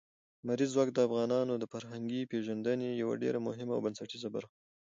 لمریز 0.43 0.69
ځواک 0.73 0.89
د 0.93 0.97
افغانانو 1.07 1.53
د 1.57 1.63
فرهنګي 1.73 2.21
پیژندنې 2.31 2.89
یوه 3.01 3.13
ډېره 3.23 3.39
مهمه 3.47 3.73
او 3.75 3.83
بنسټیزه 3.85 4.29
برخه 4.35 4.51
ده. 4.53 4.57